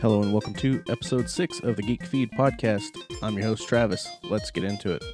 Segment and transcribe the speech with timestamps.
[0.00, 2.88] Hello and welcome to episode six of the Geek Feed podcast.
[3.22, 4.08] I'm your host, Travis.
[4.22, 5.04] Let's get into it.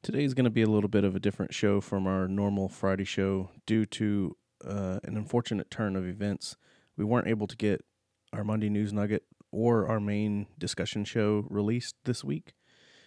[0.00, 2.68] Today is going to be a little bit of a different show from our normal
[2.68, 6.56] Friday show due to uh, an unfortunate turn of events.
[6.96, 7.84] We weren't able to get
[8.32, 12.54] our Monday News Nugget or our main discussion show released this week.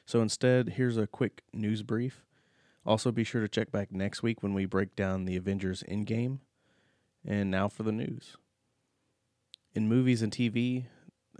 [0.05, 2.25] So instead, here's a quick news brief.
[2.85, 6.39] Also, be sure to check back next week when we break down the Avengers Endgame.
[7.25, 8.35] And now for the news.
[9.73, 10.85] In movies and TV,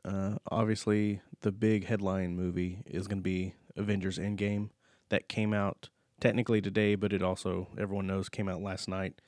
[0.06, 4.70] uh, obviously the big headline movie is going to be Avengers Endgame.
[5.10, 9.20] That came out technically today, but it also, everyone knows, came out last night.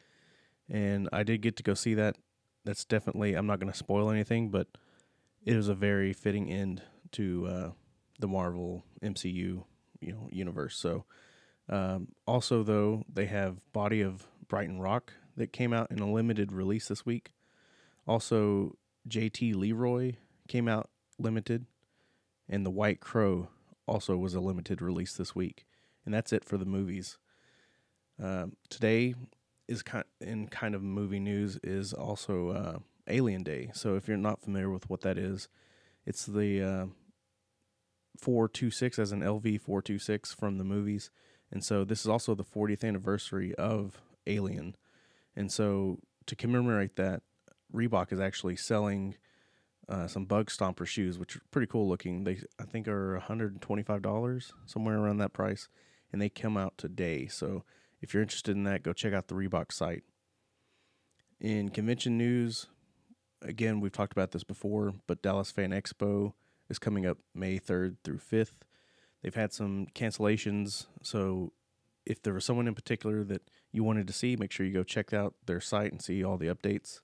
[0.70, 2.16] And I did get to go see that.
[2.64, 4.67] That's definitely, I'm not going to spoil anything, but
[5.44, 6.84] it was a very fitting end
[7.14, 7.70] to uh,
[8.20, 9.64] the Marvel MCU
[10.03, 10.75] you know universe.
[10.77, 11.05] So
[11.70, 16.52] um, also, though, they have Body of Brighton Rock that came out in a limited
[16.52, 17.31] release this week.
[18.05, 20.14] Also, JT Leroy
[20.47, 21.66] came out limited,
[22.50, 23.47] and The White Crow
[23.88, 25.66] also was a limited release this week.
[26.05, 27.17] And that's it for the movies.
[28.22, 29.16] Um, today
[29.67, 33.72] is kind in kind of movie news is also uh, Alien Day.
[33.73, 35.48] So if you're not familiar with what that is,
[36.05, 36.86] it's the uh,
[38.20, 41.09] 426 as an LV 426 from the movies.
[41.53, 44.75] And so this is also the 40th anniversary of Alien.
[45.35, 47.21] And so to commemorate that,
[47.71, 49.15] Reebok is actually selling
[49.87, 52.23] uh, some Bug Stomper shoes, which are pretty cool looking.
[52.23, 55.69] They I think are $125, somewhere around that price,
[56.11, 57.27] and they come out today.
[57.27, 57.63] So
[58.01, 60.03] if you're interested in that, go check out the Reebok site.
[61.39, 62.67] In convention news,
[63.43, 66.33] again, we've talked about this before, but Dallas Fan Expo
[66.67, 68.63] is coming up May 3rd through 5th.
[69.23, 71.53] They've had some cancellations, so
[72.05, 74.83] if there was someone in particular that you wanted to see, make sure you go
[74.83, 76.99] check out their site and see all the updates.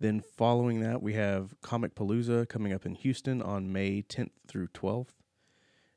[0.00, 5.14] Then following that, we have Comicpalooza coming up in Houston on May 10th through 12th.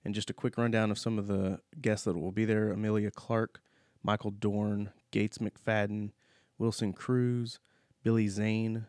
[0.03, 3.12] And just a quick rundown of some of the guests that will be there Emilia
[3.12, 3.62] Clarke,
[4.02, 6.12] Michael Dorn, Gates McFadden,
[6.58, 7.59] Wilson Cruz,
[8.03, 8.86] Billy Zane,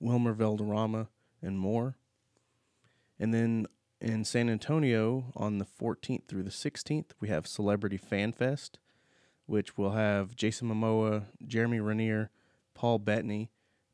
[0.00, 1.08] Wilmer Valderrama,
[1.42, 1.96] and more.
[3.18, 3.66] And then
[4.04, 8.78] in San Antonio on the 14th through the 16th, we have Celebrity Fan Fest,
[9.46, 12.30] which will have Jason Momoa, Jeremy Renner,
[12.74, 13.50] Paul Bettany,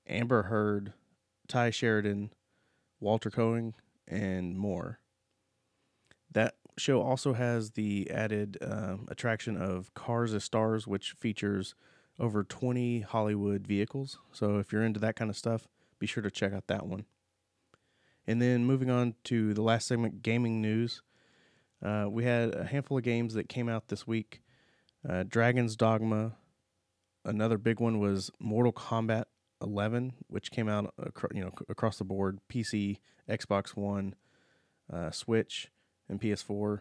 [0.09, 0.94] Amber Heard,
[1.47, 2.32] Tye Sheridan,
[2.98, 3.75] Walter Koenig,
[4.09, 4.98] and more.
[6.28, 11.77] That show also has the added um, attraction of Cars as Stars, which features
[12.19, 14.19] over 20 Hollywood vehicles.
[14.32, 15.69] So if you're into that kind of stuff,
[16.00, 17.04] be sure to check out that one.
[18.27, 21.03] And then moving on to the last segment, gaming news.
[21.83, 24.43] Uh, we had a handful of games that came out this week.
[25.09, 26.37] Uh, Dragon's Dogma.
[27.25, 29.25] Another big one was Mortal Kombat
[29.63, 32.99] 11, which came out acro- you know across the board: PC,
[33.29, 34.15] Xbox One,
[34.93, 35.71] uh, Switch,
[36.09, 36.81] and PS4.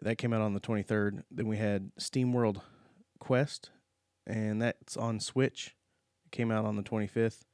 [0.00, 1.22] That came out on the 23rd.
[1.30, 2.62] Then we had SteamWorld
[3.18, 3.70] Quest,
[4.26, 5.76] and that's on Switch.
[6.26, 7.44] It came out on the 25th.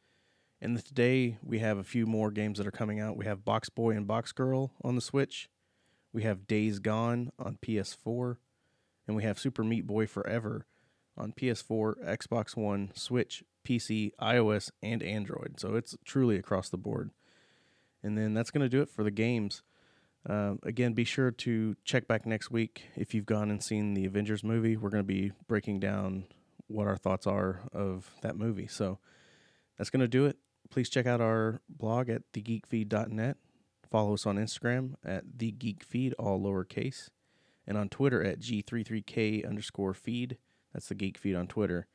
[0.61, 3.17] And today we have a few more games that are coming out.
[3.17, 5.49] We have Box Boy and Box Girl on the Switch.
[6.13, 8.39] We have Days Gone on PS4.
[9.07, 10.67] And we have Super Meat Boy Forever
[11.17, 15.55] on PS4, Xbox One, Switch, PC, iOS, and Android.
[15.59, 17.11] So it's truly across the board.
[18.03, 19.63] And then that's going to do it for the games.
[20.29, 24.05] Uh, again, be sure to check back next week if you've gone and seen the
[24.05, 24.77] Avengers movie.
[24.77, 26.25] We're going to be breaking down
[26.67, 28.67] what our thoughts are of that movie.
[28.67, 28.99] So
[29.79, 30.37] that's going to do it
[30.71, 33.37] please check out our blog at thegeekfeed.net.
[33.91, 37.09] Follow us on Instagram at thegeekfeed, all lowercase,
[37.67, 40.39] and on Twitter at g33k underscore feed.
[40.73, 41.87] That's the Geek Feed on Twitter.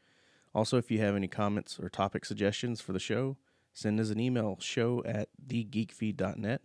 [0.53, 3.37] Also, if you have any comments or topic suggestions for the show,
[3.71, 6.61] send us an email show at thegeekfeed.net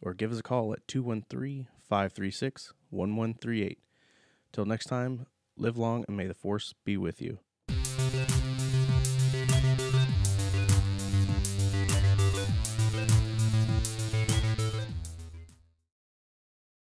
[0.00, 3.78] or give us a call at 213 536 1138.
[4.52, 7.38] Till next time, live long and may the force be with you.